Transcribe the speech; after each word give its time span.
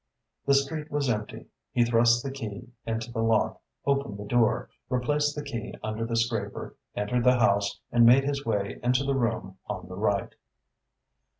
The 0.47 0.55
street 0.55 0.89
was 0.89 1.11
empty. 1.11 1.45
He 1.73 1.85
thrust 1.85 2.23
the 2.23 2.31
key 2.31 2.69
into 2.87 3.11
the 3.11 3.21
lock, 3.21 3.61
opened 3.85 4.17
the 4.17 4.25
door, 4.25 4.67
replaced 4.89 5.35
the 5.35 5.43
key 5.43 5.75
under 5.83 6.07
the 6.07 6.15
scraper, 6.15 6.75
entered 6.95 7.23
the 7.23 7.37
house 7.37 7.79
and 7.91 8.03
made 8.03 8.23
his 8.23 8.43
way 8.43 8.79
into 8.81 9.03
the 9.03 9.13
room 9.13 9.59
on 9.67 9.87
the 9.87 9.95
right. 9.95 10.33